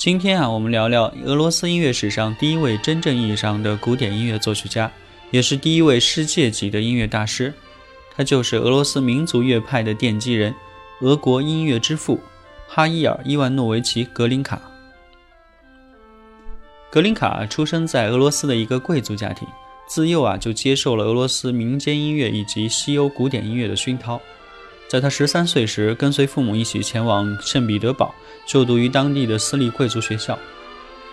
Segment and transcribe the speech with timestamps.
[0.00, 4.90] 今天啊，我们聊聊俄罗斯音乐史上第一位真正意义上的古典音乐作曲家，
[5.30, 7.52] 也是第一位世界级的音乐大师。
[8.16, 10.54] 他就是俄罗斯民族乐派的奠基人，
[11.02, 12.18] 俄国音乐之父
[12.66, 14.58] 哈伊尔·伊万诺维奇·格林卡。
[16.90, 19.46] 格林卡出生在俄罗斯的一个贵族家庭，
[19.86, 24.18] 自幼啊就接受了俄罗斯民间音乐以及西欧古典音乐的熏陶。
[24.90, 28.12] 在他十三岁时，跟随父母一起前往圣彼得堡
[28.44, 30.36] 就读于当地的私立贵族学校。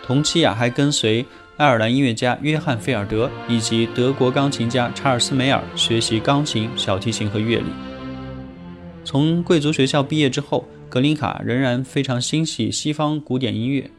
[0.04, 1.24] 同期啊，还跟随
[1.58, 7.68] 爱尔兰音乐家约翰·菲尔德以及德国钢琴家查尔斯·梅尔学习钢琴、小提琴和乐理。
[9.06, 13.92] 从贵族学校毕业之后，格林卡仍然非常欣喜西方古典音乐，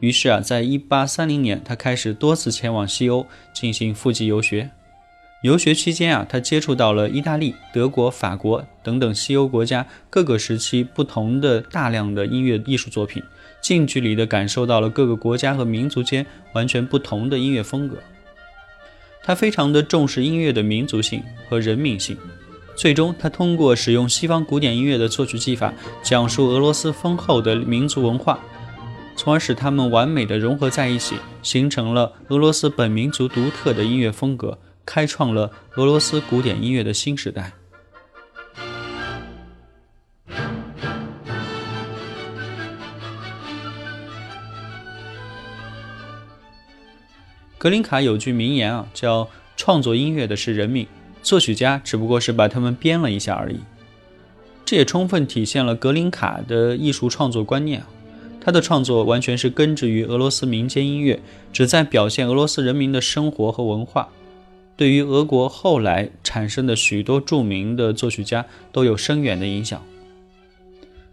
[0.00, 4.70] 于是啊，在一八三零年，他开始多次前往西欧进行复籍游学。
[5.46, 13.22] 游学期间啊，他接触到了意大利、德国、法国等等西欧国家各个时期不同的大量的音乐艺术作品，
[13.62, 17.96] 近距离地感受到了各个国家和民族间完全不同的音乐风格。
[19.22, 22.16] 他非常的重视音乐的民族性和人民性，
[22.74, 25.72] 最终他通过使用西方古典音乐的作曲技法，
[26.02, 28.38] 讲述俄罗斯丰厚的民族文化，
[29.16, 34.58] 从而使它们完美的融合在一起，形成了俄罗斯本民族独特的音乐风格。
[34.86, 37.52] 开创了俄罗斯古典音乐的新时代。
[47.58, 50.86] 格林卡有句名言啊叫创作音乐的是人民
[51.20, 53.58] 作曲家只不过是把他们编了一下而已。
[54.64, 57.82] 这也充分体现了格林卡的艺术创作观念
[58.40, 61.20] 他的创作完全是根植于俄罗斯民间音乐
[61.52, 64.08] 只在表现俄罗斯人民的生活和文化。
[64.76, 69.82] 对于俄国后来产生的许多著名的作曲家都有深远的影响。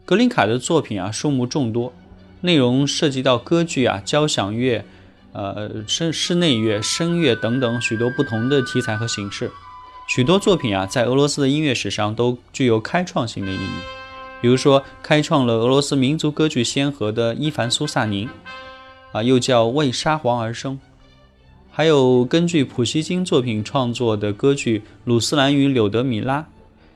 [0.05, 1.93] 格林卡的作品啊，数目众多，
[2.41, 4.83] 内容涉及到歌剧啊、交响乐、
[5.31, 9.49] 呃、室室内乐、声乐等等许多不同的题材和形式。
[10.09, 13.69] 许多作品啊，在俄罗斯的音乐史上都具有开创性的意义。
[14.41, 18.27] 比如说，开创了俄罗斯民族歌剧先河的伊凡·苏萨宁，
[19.13, 20.77] 啊，又叫为沙皇而生；
[21.75, 26.41] 还有根据普希金作品创作的歌剧《鲁斯兰与柳德米拉》，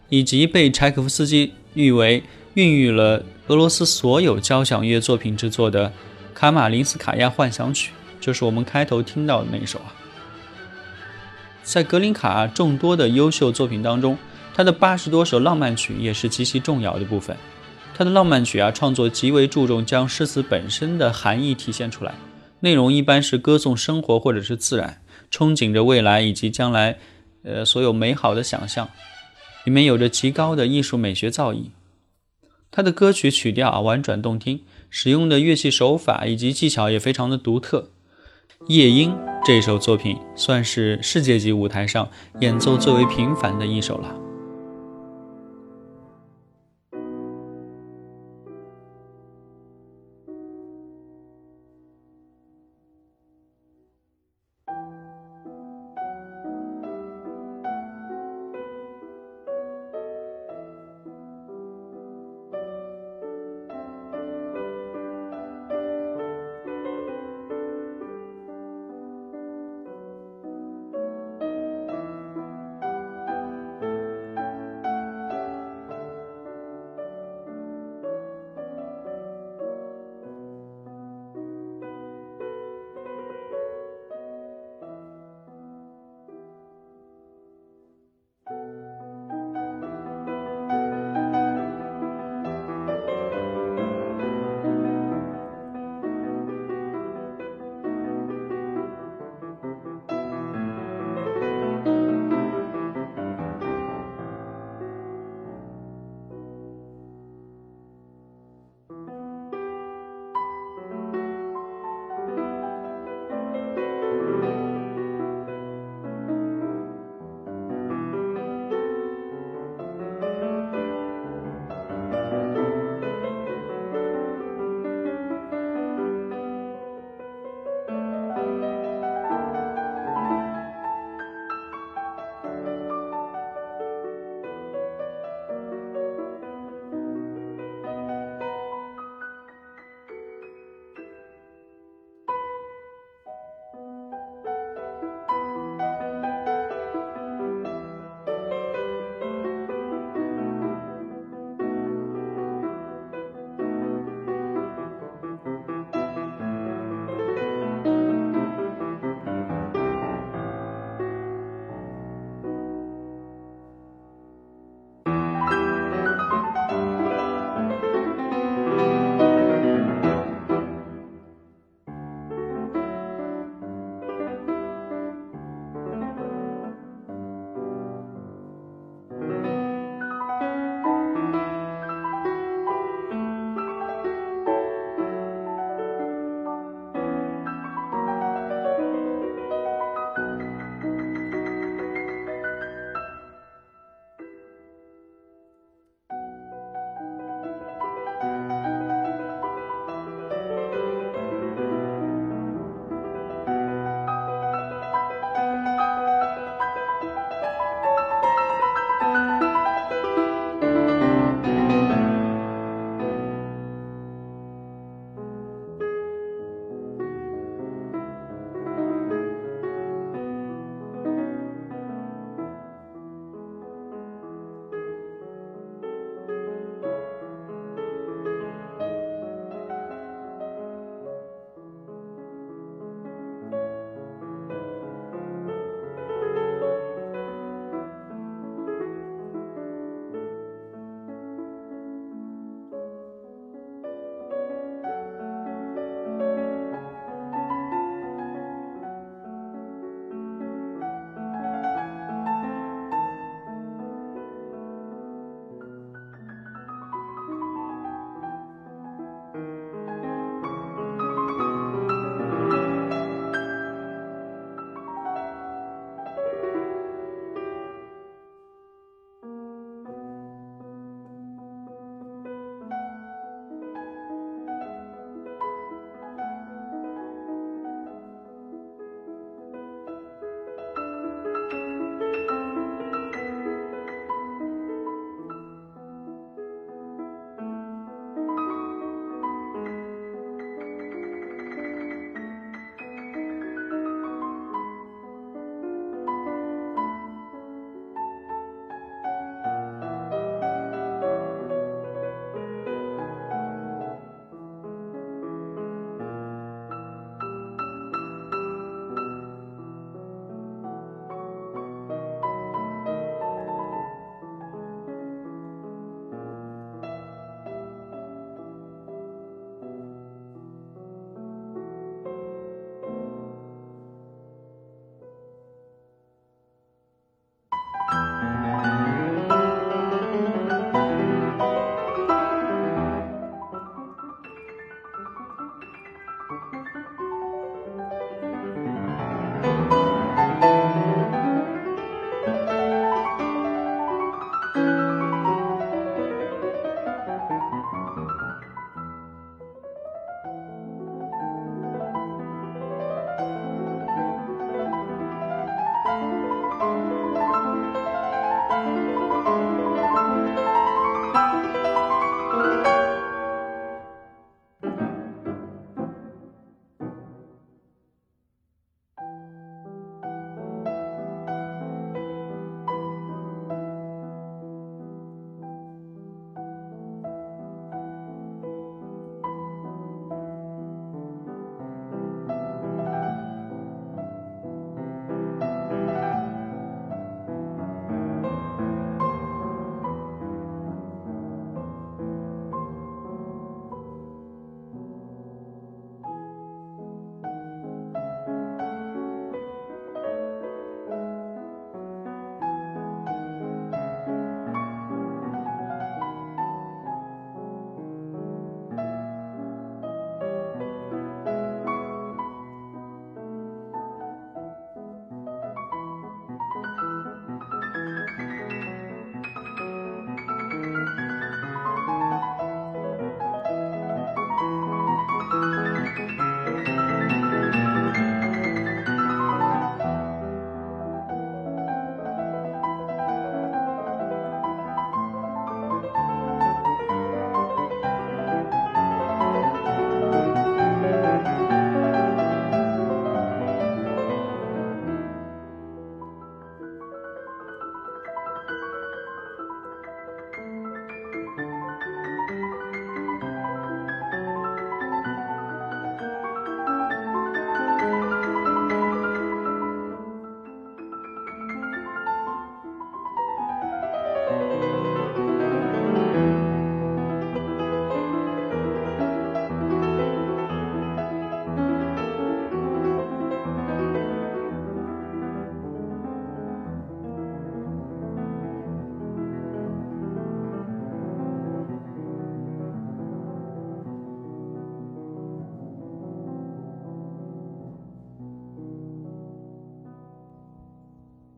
[0.09, 2.21] 以及被柴可夫斯基誉为
[2.53, 5.89] 孕育了俄罗斯所有交响乐作品制作的
[6.35, 7.91] 《卡马林斯卡娅幻想曲》，
[8.23, 9.89] 就是我们开头听到的那一首啊。
[11.63, 14.15] 在格林卡众多的优秀作品当中，
[14.53, 17.35] 他的八十多首浪漫曲也是极其重要的部分。
[17.95, 22.13] 他的浪漫曲啊，创作极为注重将诗词本身的含义体现出来，
[22.61, 25.01] 内容一般是歌颂生活或者是自然，
[25.31, 26.97] 憧憬着未来以及将来，
[27.43, 28.89] 呃，所有美好的想象，
[29.65, 31.71] 里面有着极高的艺术美学造诣。
[32.69, 37.91] 他的歌曲曲调啊婉转动听，使用的乐器手法以及技巧也非常的独特。
[38.67, 39.11] 《夜莺》
[39.45, 42.09] 这首作品算是世界级舞台上
[42.41, 44.26] 演奏最为频繁的一首了。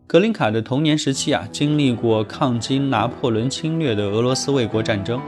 [0.09, 5.21] 格林卡的童年时期啊，经历过抗击拿破仑侵略的俄罗斯卫国战争，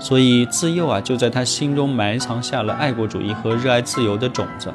[0.00, 4.72] 所以自幼啊就在他心中埋藏下了爱国主义和热爱自由的种子。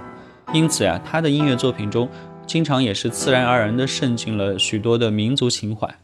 [0.53, 2.07] 因此呀，他的音乐作品中
[2.45, 5.97] 经常也是自然而然地渗进了许多的民族情怀。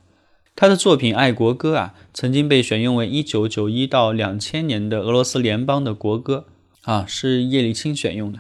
[0.56, 6.46] 他的作品《爱国歌》啊，曾经被选用为1991到2000年的俄罗斯联邦的国歌
[6.86, 8.40] 啊，是叶利钦选用的。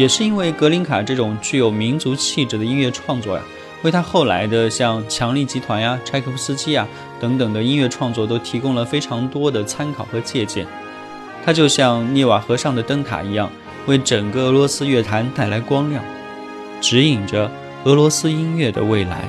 [0.00, 3.42] 也是因为格林卡这种具有民族气质的音乐创作呀，
[3.82, 6.88] 为他后来的像强力集团呀、柴可夫斯基呀
[7.20, 10.66] 等等的音乐创作都提供了非常多的参考和借鉴。
[11.44, 13.52] 他就像涅瓦河上的灯塔一样，
[13.84, 16.02] 为整个俄罗斯乐坛带来光亮，
[16.80, 17.50] 指引着
[17.84, 19.28] 俄罗斯音乐的未来。